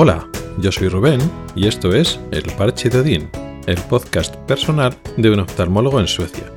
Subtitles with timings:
[0.00, 0.30] Hola,
[0.60, 1.18] yo soy Rubén
[1.56, 3.30] y esto es El Parche de Odín,
[3.66, 6.52] el podcast personal de un oftalmólogo en Suecia.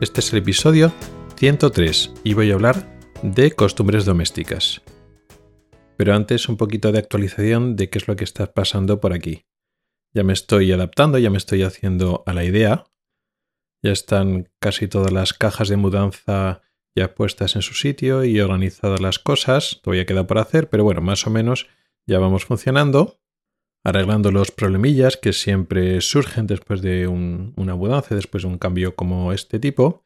[0.00, 0.92] Este es el episodio
[1.36, 4.80] 103 y voy a hablar de costumbres domésticas.
[5.96, 9.44] Pero antes un poquito de actualización de qué es lo que está pasando por aquí.
[10.12, 12.84] Ya me estoy adaptando, ya me estoy haciendo a la idea.
[13.82, 16.62] Ya están casi todas las cajas de mudanza
[16.94, 19.80] ya puestas en su sitio y organizadas las cosas.
[19.82, 21.66] Todavía queda por hacer, pero bueno, más o menos
[22.06, 23.18] ya vamos funcionando,
[23.82, 29.32] arreglando los problemillas que siempre surgen después de una mudanza, después de un cambio como
[29.32, 30.04] este tipo.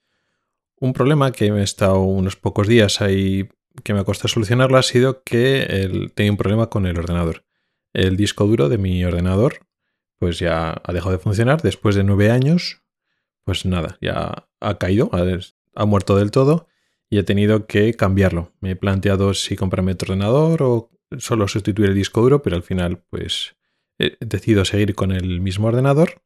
[0.80, 3.48] Un problema que me he estado unos pocos días ahí
[3.84, 7.44] que me costado solucionarlo ha sido que el, tenía un problema con el ordenador.
[7.92, 9.66] El disco duro de mi ordenador
[10.18, 12.82] pues ya ha dejado de funcionar después de nueve años.
[13.44, 15.24] Pues nada, ya ha caído, ha,
[15.74, 16.66] ha muerto del todo
[17.08, 18.52] y he tenido que cambiarlo.
[18.60, 22.62] Me he planteado si comprarme otro ordenador o solo sustituir el disco duro, pero al
[22.62, 23.56] final pues
[23.98, 26.22] he decidido seguir con el mismo ordenador.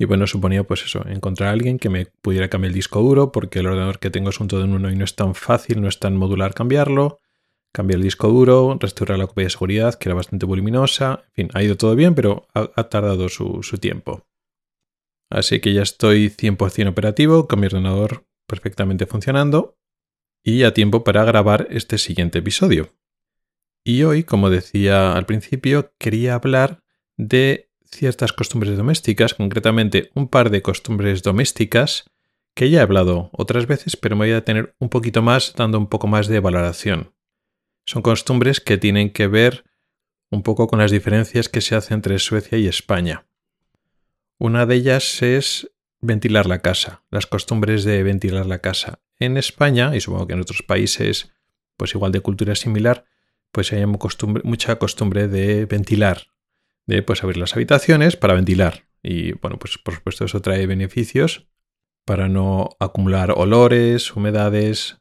[0.00, 3.32] Y bueno, suponía pues eso, encontrar a alguien que me pudiera cambiar el disco duro,
[3.32, 5.80] porque el ordenador que tengo es un todo en uno y no es tan fácil,
[5.80, 7.18] no es tan modular cambiarlo.
[7.72, 11.24] Cambiar el disco duro, restaurar la copia de seguridad, que era bastante voluminosa.
[11.26, 14.26] En fin, ha ido todo bien, pero ha, tardado su, su tiempo.
[15.30, 19.76] Así que ya estoy 100% operativo, con mi ordenador perfectamente funcionando
[20.42, 22.88] y a tiempo para grabar este siguiente episodio.
[23.88, 26.82] Y hoy, como decía al principio, quería hablar
[27.16, 32.04] de ciertas costumbres domésticas, concretamente un par de costumbres domésticas
[32.52, 35.78] que ya he hablado otras veces, pero me voy a tener un poquito más dando
[35.78, 37.14] un poco más de valoración.
[37.86, 39.64] Son costumbres que tienen que ver
[40.30, 43.26] un poco con las diferencias que se hacen entre Suecia y España.
[44.36, 45.70] Una de ellas es
[46.02, 49.00] ventilar la casa, las costumbres de ventilar la casa.
[49.18, 51.32] En España, y supongo que en otros países,
[51.78, 53.06] pues igual de cultura similar,
[53.52, 56.28] pues hay mucha costumbre de ventilar,
[56.86, 58.84] de pues abrir las habitaciones para ventilar.
[59.02, 61.48] Y bueno, pues por supuesto eso trae beneficios
[62.04, 64.98] para no acumular olores, humedades,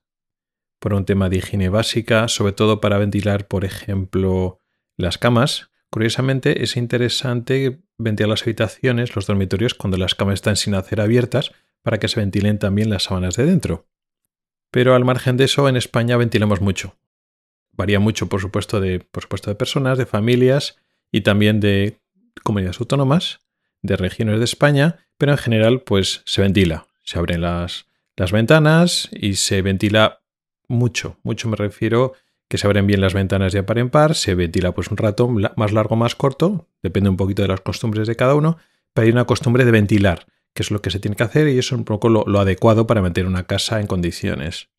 [0.79, 4.61] por un tema de higiene básica, sobre todo para ventilar, por ejemplo,
[4.95, 5.71] las camas.
[5.89, 11.51] Curiosamente es interesante ventilar las habitaciones, los dormitorios, cuando las camas están sin hacer abiertas,
[11.81, 13.87] para que se ventilen también las sábanas de dentro.
[14.71, 16.97] Pero al margen de eso, en España ventilamos mucho.
[17.77, 20.77] Varía mucho, por supuesto, de, por supuesto, de personas, de familias
[21.11, 21.99] y también de
[22.43, 23.39] comunidades autónomas,
[23.83, 26.87] de regiones de España, pero en general, pues se ventila.
[27.03, 27.85] Se abren las,
[28.17, 30.21] las ventanas y se ventila
[30.67, 31.17] mucho.
[31.23, 32.13] Mucho me refiero
[32.49, 35.27] que se abren bien las ventanas de par en par, se ventila pues un rato
[35.27, 38.57] más largo más corto, depende un poquito de las costumbres de cada uno,
[38.93, 41.59] pero hay una costumbre de ventilar, que es lo que se tiene que hacer y
[41.59, 44.69] eso es un poco lo adecuado para meter una casa en condiciones.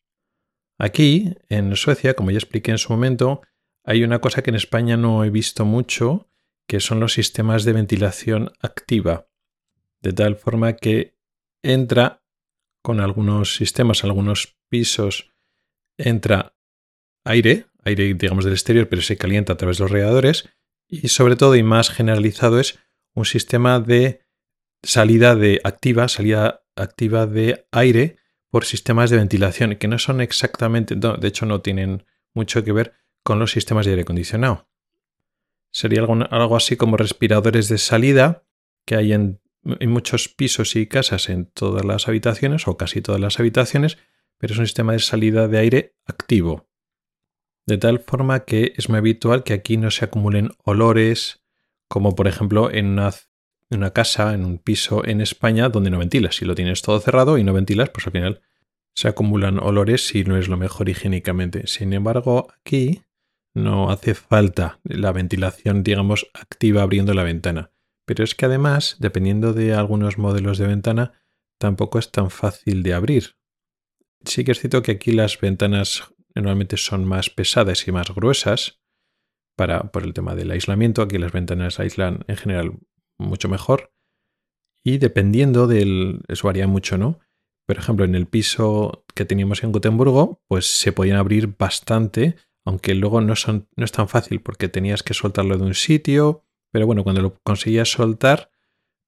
[0.79, 3.41] Aquí, en Suecia, como ya expliqué en su momento,
[3.83, 6.29] hay una cosa que en España no he visto mucho,
[6.67, 9.27] que son los sistemas de ventilación activa.
[10.01, 11.17] De tal forma que
[11.61, 12.23] entra
[12.81, 15.33] con algunos sistemas, algunos pisos,
[15.97, 16.55] entra
[17.25, 20.47] aire, aire digamos del exterior, pero se calienta a través de los radiadores.
[20.87, 22.79] Y sobre todo y más generalizado es
[23.13, 24.21] un sistema de
[24.81, 28.15] salida de activa, salida activa de aire
[28.49, 32.93] por sistemas de ventilación que no son exactamente, de hecho no tienen mucho que ver
[33.23, 34.67] con los sistemas de aire acondicionado.
[35.71, 38.43] Sería algo, así como respiradores de salida
[38.85, 43.21] que hay en, en, muchos pisos y casas en todas las habitaciones o casi todas
[43.21, 43.97] las habitaciones,
[44.39, 46.67] pero es un sistema de salida de aire activo.
[47.67, 51.43] De tal forma que es muy habitual que aquí no se acumulen olores,
[51.87, 53.11] como por ejemplo en una
[53.69, 56.35] una casa, en un piso en España donde no ventilas.
[56.35, 58.41] Si lo tienes todo cerrado y no ventilas, pues al final
[58.95, 61.67] se acumulan olores y no es lo mejor higiénicamente.
[61.67, 63.03] Sin embargo, aquí
[63.53, 67.71] no hace falta la ventilación, digamos, activa abriendo la ventana.
[68.05, 71.13] Pero es que además, dependiendo de algunos modelos de ventana,
[71.59, 73.35] tampoco es tan fácil de abrir.
[74.25, 78.81] Sí que es cierto que aquí las ventanas normalmente son más pesadas y más gruesas
[79.55, 81.01] para, por el tema del aislamiento.
[81.01, 82.79] Aquí las ventanas aíslan en general
[83.19, 83.93] mucho mejor.
[84.83, 86.21] Y dependiendo del...
[86.27, 87.19] eso varía mucho, ¿no?
[87.67, 92.35] Por ejemplo, en el piso que teníamos en Gotemburgo, pues se podían abrir bastante,
[92.65, 96.43] aunque luego no, son, no es tan fácil porque tenías que soltarlo de un sitio,
[96.71, 98.49] pero bueno, cuando lo conseguías soltar,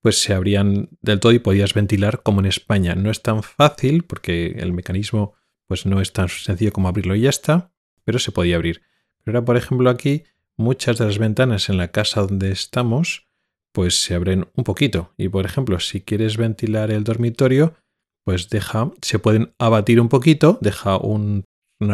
[0.02, 2.96] pues se abrían del todo y podías ventilar como en España.
[2.96, 5.34] No es tan fácil porque el mecanismo
[5.68, 7.72] pues no es tan sencillo como abrirlo y ya está,
[8.04, 8.82] pero se podía abrir.
[9.24, 10.24] Pero ahora, por ejemplo, aquí
[10.58, 13.31] muchas de las ventanas en la casa donde estamos
[13.74, 15.14] pues se abren un poquito.
[15.18, 17.76] Y por ejemplo, si quieres ventilar el dormitorio,
[18.24, 21.44] pues deja, se pueden abatir un poquito, deja una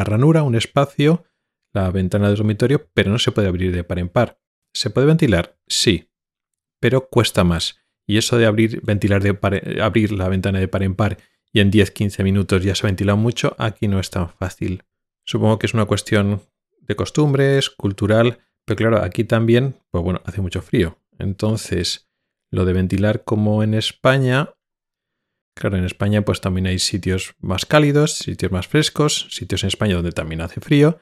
[0.04, 1.26] ranura, un espacio,
[1.74, 4.40] la ventana del dormitorio, pero no se puede abrir de par en par.
[4.74, 5.58] ¿Se puede ventilar?
[5.68, 6.10] Sí,
[6.80, 7.80] pero cuesta más.
[8.06, 9.38] Y eso de abrir, ventilar de
[9.82, 11.18] abrir la ventana de par en par
[11.52, 14.84] y en 10-15 minutos ya se ha ventilado mucho, aquí no es tan fácil.
[15.26, 16.42] Supongo que es una cuestión
[16.82, 20.98] de costumbres, cultural, pero claro, aquí también, pues bueno, hace mucho frío.
[21.20, 22.10] Entonces,
[22.52, 24.54] lo de ventilar como en España,
[25.56, 29.96] claro, en España pues también hay sitios más cálidos, sitios más frescos, sitios en España
[29.96, 31.00] donde también hace frío,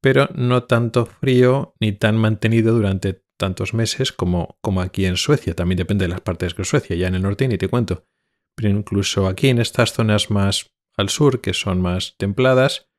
[0.00, 5.54] pero no tanto frío ni tan mantenido durante tantos meses como, como aquí en Suecia.
[5.54, 8.06] También depende de las partes de Suecia, ya en el norte ni te cuento.
[8.54, 12.90] Pero incluso aquí en estas zonas más al sur, que son más templadas,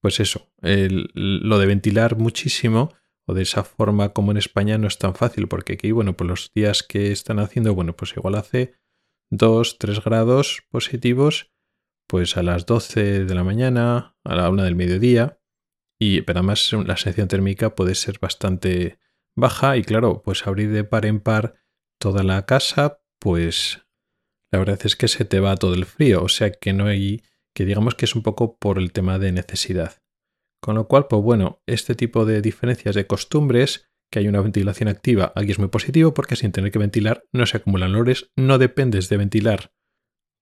[0.00, 2.94] pues eso, lo de ventilar muchísimo
[3.26, 6.28] o de esa forma como en España no es tan fácil, porque aquí, bueno, pues
[6.28, 8.74] los días que están haciendo, bueno, pues igual hace
[9.30, 11.52] 2, 3 grados positivos,
[12.08, 15.40] pues a las 12 de la mañana, a la 1 del mediodía,
[15.98, 18.98] y pero además la sensación térmica puede ser bastante
[19.36, 21.54] baja y claro, pues abrir de par en par
[21.98, 23.86] toda la casa, pues
[24.52, 27.22] la verdad es que se te va todo el frío, o sea que no hay,
[27.54, 30.02] que digamos que es un poco por el tema de necesidad.
[30.60, 34.88] Con lo cual, pues bueno, este tipo de diferencias de costumbres, que hay una ventilación
[34.88, 38.58] activa, aquí es muy positivo porque sin tener que ventilar no se acumulan olores, no
[38.58, 39.72] dependes de ventilar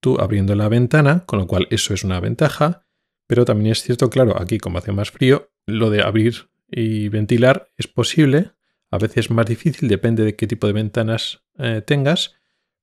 [0.01, 2.87] tú abriendo la ventana, con lo cual eso es una ventaja,
[3.27, 7.71] pero también es cierto, claro, aquí como hace más frío, lo de abrir y ventilar
[7.77, 8.53] es posible,
[8.91, 12.35] a veces más difícil, depende de qué tipo de ventanas eh, tengas,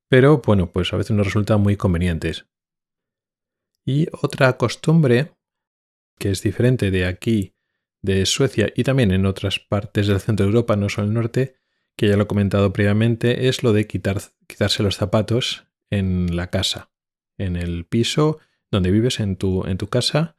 [0.10, 2.48] pero bueno, pues a veces nos resultan muy convenientes.
[3.86, 5.32] Y otra costumbre
[6.22, 7.56] que es diferente de aquí,
[8.04, 11.56] de Suecia y también en otras partes del centro de Europa, no solo el norte,
[11.96, 16.52] que ya lo he comentado previamente, es lo de quitar, quitarse los zapatos en la
[16.52, 16.92] casa,
[17.40, 18.38] en el piso
[18.70, 20.36] donde vives en tu, en tu casa,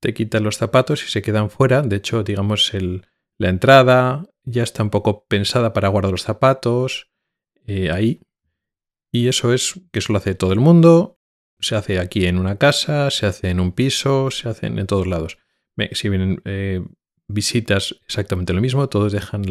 [0.00, 1.80] te quitan los zapatos y se quedan fuera.
[1.80, 3.06] De hecho, digamos, el,
[3.38, 7.08] la entrada ya está un poco pensada para guardar los zapatos
[7.66, 8.20] eh, ahí
[9.10, 11.18] y eso es que eso lo hace todo el mundo.
[11.60, 15.06] Se hace aquí en una casa, se hace en un piso, se hace en todos
[15.06, 15.38] lados.
[15.92, 16.84] Si vienen eh,
[17.28, 18.88] visitas, exactamente lo mismo.
[18.88, 19.44] Todos dejan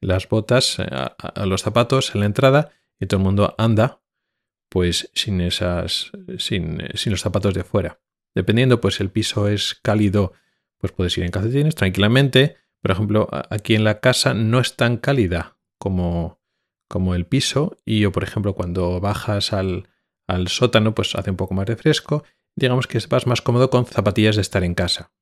[0.00, 4.00] las botas eh, a, los zapatos en la entrada y todo el mundo anda
[4.68, 8.00] pues sin esas sin, sin, los zapatos de fuera.
[8.34, 10.32] Dependiendo, pues el piso es cálido,
[10.78, 12.56] pues puedes ir en calcetines tranquilamente.
[12.80, 16.40] Por ejemplo, aquí en la casa no es tan cálida como,
[16.88, 19.88] como el piso y o por ejemplo cuando bajas al,
[20.26, 22.24] al sótano pues hace un poco más de fresco.
[22.56, 25.12] Digamos que vas más cómodo con zapatillas de estar en casa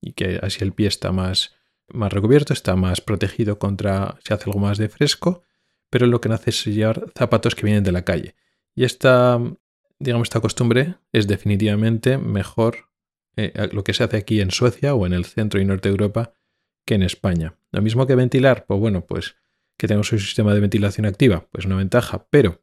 [0.00, 1.54] y que así el pie está más,
[1.88, 5.42] más recubierto, está más protegido contra si hace algo más de fresco,
[5.90, 8.34] pero lo que hace es llevar zapatos que vienen de la calle.
[8.74, 9.40] Y esta,
[9.98, 12.90] digamos, esta costumbre es definitivamente mejor
[13.36, 15.94] eh, lo que se hace aquí en Suecia o en el centro y norte de
[15.94, 16.32] Europa
[16.84, 17.58] que en España.
[17.72, 19.36] Lo mismo que ventilar, pues bueno, pues
[19.76, 22.62] que tenemos un sistema de ventilación activa, pues una ventaja, pero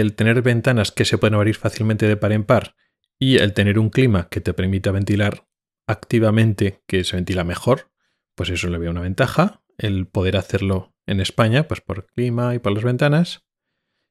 [0.00, 2.76] el tener ventanas que se pueden abrir fácilmente de par en par
[3.18, 5.46] y el tener un clima que te permita ventilar
[5.86, 7.90] activamente, que se ventila mejor,
[8.34, 9.62] pues eso le veo una ventaja.
[9.76, 13.44] El poder hacerlo en España, pues por clima y por las ventanas.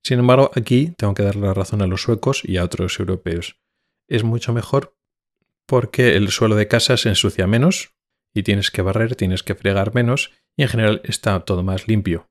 [0.03, 3.60] Sin embargo, aquí tengo que dar la razón a los suecos y a otros europeos.
[4.08, 4.96] Es mucho mejor
[5.65, 7.96] porque el suelo de casa se ensucia menos
[8.36, 12.30] y tienes que barrer, tienes que fregar menos y en general está todo más limpio.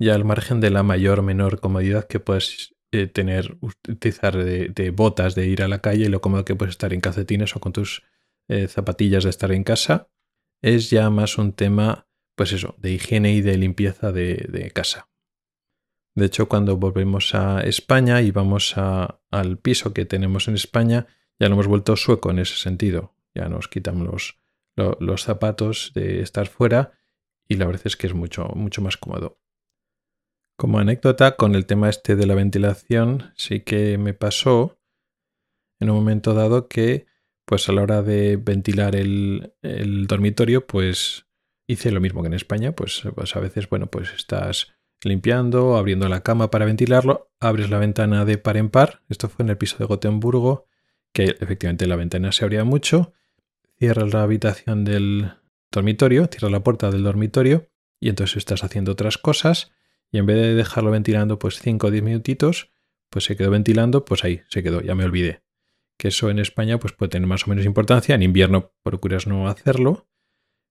[0.00, 4.90] Ya al margen de la mayor o menor comodidad que puedes eh, tener, utilizar de,
[4.90, 7.60] botas, de ir a la calle y lo cómodo que puedes estar en calcetines o
[7.60, 8.02] con tus
[8.48, 10.08] eh, zapatillas de estar en casa,
[10.60, 15.08] es ya más un tema, pues eso, de higiene y de limpieza de, casa.
[16.16, 21.06] De hecho, cuando volvemos a España y vamos al piso que tenemos en España,
[21.38, 23.14] ya lo hemos vuelto sueco en ese sentido.
[23.34, 24.36] Ya nos quitamos
[24.76, 26.92] los, los zapatos de estar fuera
[27.46, 29.39] y la verdad es que es mucho, mucho más cómodo.
[30.60, 34.78] Como anécdota, con el tema este de la ventilación, sí que me pasó
[35.80, 37.06] en un momento dado que,
[37.46, 39.54] pues a la hora de ventilar el,
[40.06, 41.24] dormitorio, pues
[41.66, 46.10] hice lo mismo que en España, pues, pues, a veces, bueno, pues estás limpiando, abriendo
[46.10, 49.56] la cama para ventilarlo, abres la ventana de par en par, esto fue en el
[49.56, 50.66] piso de Gotemburgo,
[51.14, 53.14] que efectivamente la ventana se abría mucho,
[53.78, 55.32] cierras la habitación del
[55.72, 59.72] dormitorio, cierras la puerta del dormitorio y entonces estás haciendo otras cosas
[60.10, 62.70] y en vez de dejarlo ventilando pues 5 o 10 minutitos,
[63.10, 65.42] pues se quedó ventilando, pues ahí se quedó, ya me olvidé.
[65.96, 69.48] Que eso en España pues puede tener más o menos importancia, en invierno procuras no
[69.48, 70.08] hacerlo,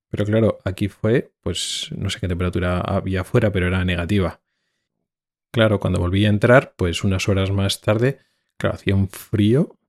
[0.10, 4.42] pero claro, aquí fue, pues no sé qué temperatura había afuera, pero era negativa.
[5.52, 8.20] Claro, cuando volví a entrar, pues unas horas más tarde,
[8.58, 9.80] claro, hacía un frío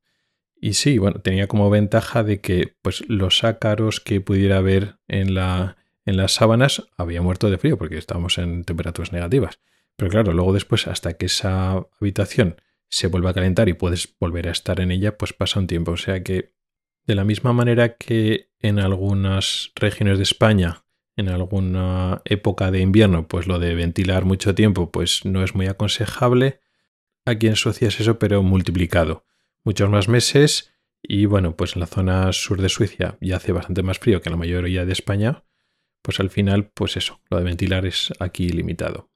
[0.61, 5.35] y sí, bueno, tenía como ventaja de que pues, los ácaros que pudiera haber en,
[5.35, 5.77] la,
[6.11, 9.61] en las sábanas había muerto de frío porque estábamos en temperaturas negativas.
[9.97, 12.57] Pero claro, luego después, hasta que esa habitación
[12.89, 15.93] se vuelva a calentar y puedes volver a estar en ella, pues pasa un tiempo.
[15.93, 16.53] O sea que
[17.07, 20.85] de la misma manera que en algunas regiones de España,
[21.17, 25.67] en alguna época de invierno, pues lo de ventilar mucho tiempo, pues no es muy
[25.67, 26.61] aconsejable.
[27.25, 29.25] Aquí en Suecia es eso, pero multiplicado.
[29.63, 33.83] Muchos más meses y bueno, pues en la zona sur de Suecia ya hace bastante
[33.83, 35.45] más frío que la mayoría de España,
[36.03, 39.11] pues al final, pues eso, lo de ventilar es aquí limitado.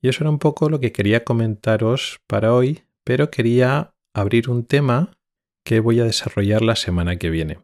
[0.00, 4.64] Y eso era un poco lo que quería comentaros para hoy, pero quería abrir un
[4.64, 5.18] tema
[5.64, 7.58] que voy a desarrollar la semana que viene.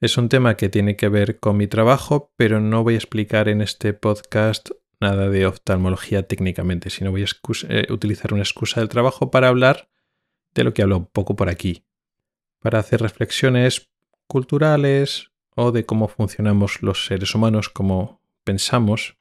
[0.00, 3.48] Es un tema que tiene que ver con mi trabajo, pero no voy a explicar
[3.48, 7.26] en este podcast nada de oftalmología técnicamente, sino voy a
[7.68, 9.88] eh, utilizar una excusa del trabajo para hablar
[10.54, 11.84] de lo que hablo un poco por aquí,
[12.60, 13.90] para hacer reflexiones
[14.26, 19.16] culturales o de cómo funcionamos los seres humanos, cómo pensamos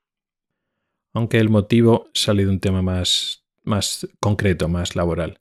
[1.13, 5.39] aunque el motivo sale de un tema más, más concreto, más laboral.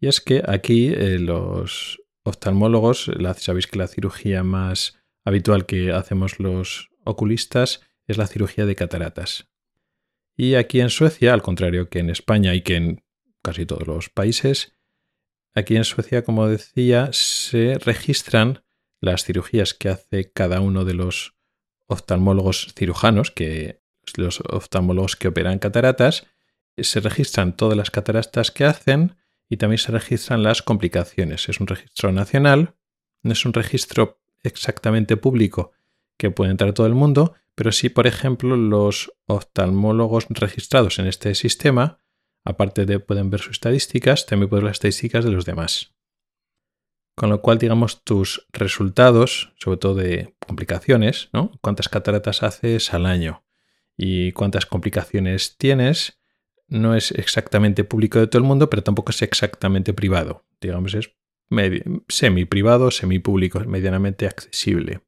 [0.00, 6.40] Y es que aquí eh, los oftalmólogos, sabéis que la cirugía más habitual que hacemos
[6.40, 9.48] los oculistas es la cirugía de cataratas.
[10.36, 13.04] Y aquí en Suecia, al contrario que en España y que en
[13.42, 14.74] casi todos los países,
[15.54, 18.62] aquí en Suecia, como decía, se registran
[19.02, 21.34] las cirugías que hace cada uno de los
[21.88, 23.82] oftalmólogos cirujanos, que
[24.16, 26.26] los oftalmólogos que operan cataratas,
[26.78, 29.16] se registran todas las cataratas que hacen
[29.48, 31.48] y también se registran las complicaciones.
[31.48, 32.76] Es un registro nacional,
[33.22, 35.72] no es un registro exactamente público
[36.16, 41.34] que puede entrar todo el mundo, pero sí, por ejemplo, los oftalmólogos registrados en este
[41.34, 41.98] sistema,
[42.44, 45.92] aparte de pueden ver sus estadísticas, también pueden ver las estadísticas de los demás.
[47.14, 51.52] Con lo cual, digamos, tus resultados, sobre todo de complicaciones, ¿no?
[51.60, 53.42] ¿Cuántas cataratas haces al año?
[53.96, 56.20] y cuántas complicaciones tienes,
[56.68, 60.44] no es exactamente público de todo el mundo, pero tampoco es exactamente privado.
[60.60, 61.14] Digamos, es
[62.08, 65.02] semi privado, semi público, medianamente accesible.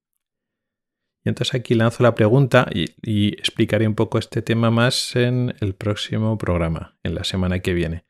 [1.25, 5.55] Y entonces aquí lanzo la pregunta y, y, explicaré un poco este tema más en
[5.61, 8.05] el próximo programa, en la semana que viene.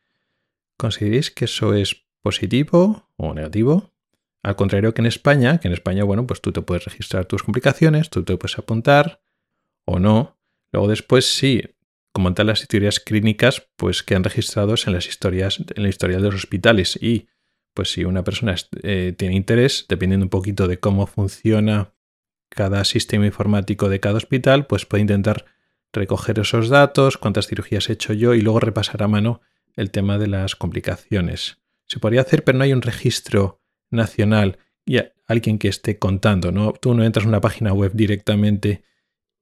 [0.76, 3.92] ¿Consideréis que eso es positivo o negativo?
[4.42, 7.44] Al contrario que en España, que en España, bueno, pues tú te puedes registrar tus
[7.44, 9.20] complicaciones, tú te puedes apuntar
[9.84, 10.34] o no,
[10.74, 11.62] Luego después sí,
[12.12, 16.24] como tal las historias clínicas, pues quedan registrados en las historias, en la historia de
[16.24, 16.98] los hospitales.
[17.00, 17.28] Y
[17.74, 21.94] pues si una persona eh, tiene interés, dependiendo un poquito de cómo funciona
[22.48, 25.44] cada sistema informático de cada hospital, pues puede intentar
[25.92, 29.42] recoger esos datos, cuántas cirugías he hecho yo y luego repasar a mano
[29.76, 31.63] el tema de las complicaciones.
[31.86, 33.60] Se podría hacer, pero no hay un registro
[33.90, 36.72] nacional y alguien que esté contando, ¿no?
[36.72, 38.82] Tú no entras en una página web directamente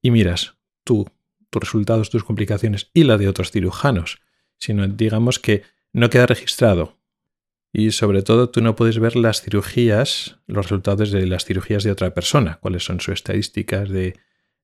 [0.01, 1.07] y miras, tú
[1.49, 4.21] tus resultados, tus complicaciones y la de otros cirujanos,
[4.57, 6.97] sino digamos que no queda registrado.
[7.71, 11.91] Y sobre todo tú no puedes ver las cirugías, los resultados de las cirugías de
[11.91, 14.19] otra persona, cuáles son sus estadísticas de,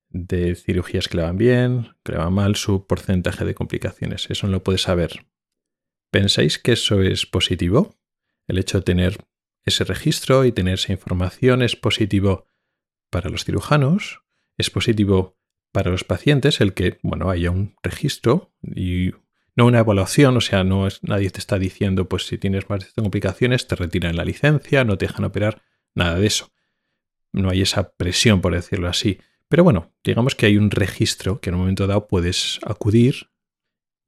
[0.09, 4.27] de cirugías que le van bien, que le van mal, su porcentaje de complicaciones.
[4.29, 5.25] Eso no lo puedes saber.
[6.11, 7.95] ¿Pensáis que eso es positivo?
[8.47, 9.17] El hecho de tener
[9.65, 12.47] ese registro y tener esa información es positivo
[13.09, 14.21] para los cirujanos,
[14.57, 15.37] es positivo
[15.71, 19.11] para los pacientes el que, bueno, haya un registro y
[19.55, 22.79] no una evaluación, o sea, no es, nadie te está diciendo, pues si tienes más
[22.79, 25.61] de complicaciones, te retiran la licencia, no te dejan operar,
[25.93, 26.51] nada de eso.
[27.31, 29.19] No hay esa presión, por decirlo así.
[29.47, 33.28] Pero bueno, digamos que hay un registro que en un momento dado puedes acudir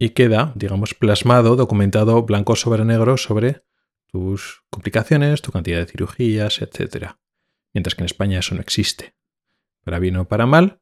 [0.02, 3.62] y queda, digamos, plasmado, documentado blanco sobre negro sobre
[4.08, 7.12] tus complicaciones, tu cantidad de cirugías, etc.
[7.72, 9.14] Mientras que en España eso no existe.
[9.84, 10.82] Para bien o para mal,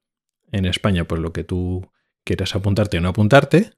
[0.53, 1.91] en España, pues lo que tú
[2.23, 3.73] quieras apuntarte o no apuntarte,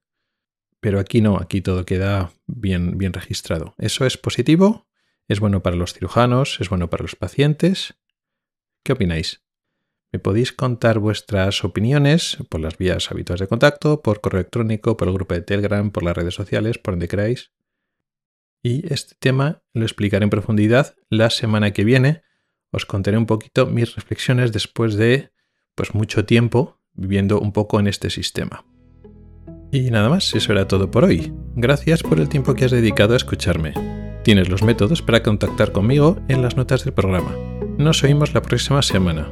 [0.79, 3.73] pero aquí no, aquí todo queda bien, bien registrado.
[3.79, 4.87] Eso es positivo,
[5.27, 7.95] es bueno para los cirujanos, es bueno para los pacientes.
[8.83, 9.41] ¿Qué opináis?
[10.11, 15.07] Me podéis contar vuestras opiniones por las vías habituales de contacto, por correo electrónico, por
[15.07, 17.51] el grupo de Telegram, por las redes sociales, por donde queráis.
[18.61, 22.23] Y este tema lo explicaré en profundidad la semana que viene.
[22.71, 25.31] Os contaré un poquito mis reflexiones después de
[25.75, 28.65] pues mucho tiempo viviendo un poco en este sistema.
[29.71, 31.33] Y nada más, eso era todo por hoy.
[31.55, 33.73] Gracias por el tiempo que has dedicado a escucharme.
[34.23, 37.33] Tienes los métodos para contactar conmigo en las notas del programa.
[37.77, 39.31] Nos oímos la próxima semana.